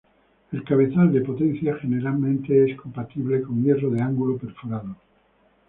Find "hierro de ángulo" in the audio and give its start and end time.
3.63-4.35